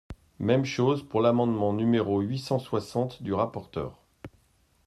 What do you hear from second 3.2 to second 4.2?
du rapporteur.